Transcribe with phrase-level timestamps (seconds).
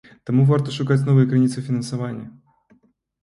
[0.27, 2.81] Таму варта шукаць новыя крыніцы фінансавання.